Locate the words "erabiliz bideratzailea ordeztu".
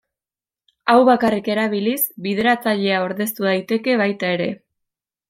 1.55-3.47